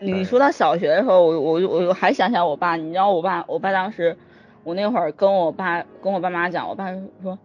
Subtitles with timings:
[0.00, 4.16] 你说到小学的时候，我我我我还想想我爸，你知道我爸我爸当时，
[4.64, 6.90] 我那会儿跟我爸跟我爸妈讲，我爸
[7.22, 7.38] 说。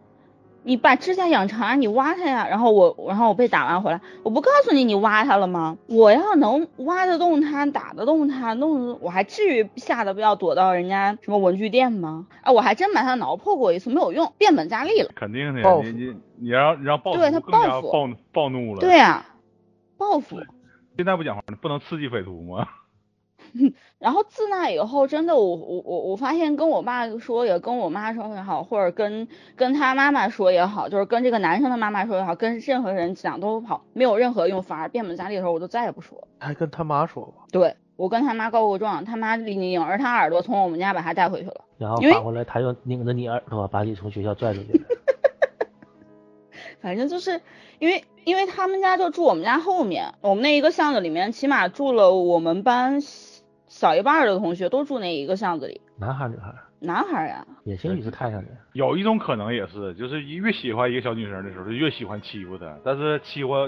[0.66, 2.48] 你把指甲养长，你挖它呀。
[2.48, 5.78] 然后我，然后我被打完回来，我不告诉你，你挖它了吗？
[5.88, 12.28] 我要能挖得动它，打得动它，弄我还至于吓得不要躲到人家什么文具店吗？
[12.44, 15.10] 啊，我还真把它挠破过一次，没有用，变本加厉了。
[15.14, 18.80] 肯定的，你你你让让报复，对他报复，暴暴怒了。
[18.80, 19.26] 对呀，
[19.98, 20.38] 报复。
[20.96, 22.68] 现在不讲话，不能刺激匪徒吗？
[24.00, 36.28] 然后自那以后，真的，我我我我发现跟我爸说也跟我妈说也好，或者跟跟他妈妈说也好，就是跟这个男生的妈妈说也好，跟任何人讲都好，没有任何用，反而变本加厉的时候，我就再也不说。
[36.40, 37.44] 还跟他妈说吧？
[37.52, 41.66] 对，我跟他妈告过状，他妈拧拧着他耳朵从我们家把他带回去了。
[41.78, 44.84] 然后反过来他又拧着你耳朵把你从学校拽出去。
[46.84, 47.42] 反正就是
[47.80, 53.00] 因为因为他们家就住我们家后面，我们那一个巷子里面起码住了我们班。
[53.70, 56.54] 小一半的同学都住那一个巷子里，男孩女孩？
[56.80, 57.44] 男孩呀。
[57.64, 58.48] 也行，你是看上你。
[58.74, 62.72] 有一种可能也是，就是越喜欢一个小女生的时候，就越喜欢欺负她。
[62.86, 63.68] 但是欺负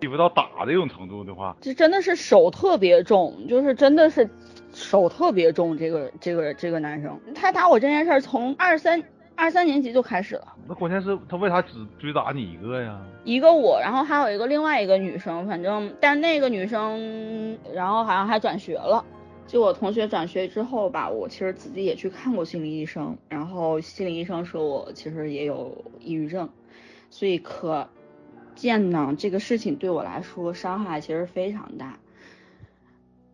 [0.00, 4.30] 欺负到打这种程度的话，这真的是手特别重，就是真的是
[4.72, 5.76] 手特别重。
[5.76, 9.02] 这个这个这个男生，他打我这件事从二三
[9.36, 10.54] 二三年级就开始了。
[10.66, 13.00] 那关键是，他为啥只追打你一个呀？
[13.24, 19.04] 一个我，然后还有一个另外一个女生，反正但那个女生，然后好像还转学了。
[19.46, 26.48] 就我同学转学之后吧，我其实自己也去看过心理医生，然后心理医生说我其实也有抑郁症，
[27.10, 27.88] 所以可
[28.54, 31.98] 见呢，这个事情对我来说伤害其实非常大。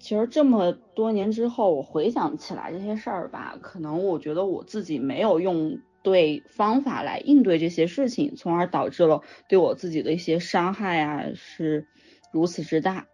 [0.00, 11.86] 其实这么多年之后，我回想起来这些事儿吧，可能我觉得我自己没有用对方法来应对这些事情，从而导致了对我自己的一些伤害啊，是
[12.32, 13.08] 如此之大。